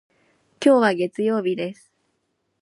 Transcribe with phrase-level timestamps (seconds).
[0.59, 1.91] 今日は月曜日です。